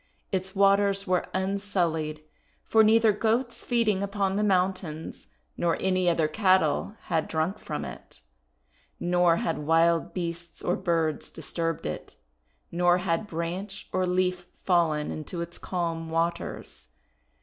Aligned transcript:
Its 0.31 0.55
waters 0.55 1.05
were 1.05 1.27
un 1.31 1.59
sullied, 1.59 2.23
for 2.65 2.83
neither 2.83 3.11
Goats 3.11 3.63
feeding 3.63 4.01
upon 4.01 4.35
the 4.35 4.43
moun 4.43 4.73
tains 4.73 5.27
nor 5.55 5.77
any 5.79 6.09
other 6.09 6.27
cattle 6.27 6.95
had 7.01 7.27
drunk 7.27 7.59
from 7.59 7.85
it, 7.85 8.19
nor 8.99 9.35
had 9.35 9.59
wild 9.59 10.11
beasts 10.15 10.63
or 10.63 10.75
birds 10.75 11.29
disturbed 11.29 11.85
it, 11.85 12.15
nor 12.71 12.97
had 12.97 13.27
branch 13.27 13.89
or 13.93 14.07
leaf 14.07 14.47
fallen 14.63 15.11
into 15.11 15.39
its 15.39 15.59
calm 15.59 16.09
waters. 16.09 16.87